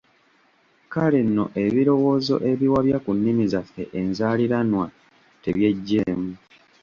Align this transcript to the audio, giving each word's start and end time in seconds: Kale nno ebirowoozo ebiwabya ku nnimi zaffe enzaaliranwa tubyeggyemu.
Kale 0.91 1.19
nno 1.27 1.45
ebirowoozo 1.63 2.35
ebiwabya 2.51 2.97
ku 3.03 3.11
nnimi 3.17 3.43
zaffe 3.53 3.83
enzaaliranwa 3.99 4.85
tubyeggyemu. 5.41 6.31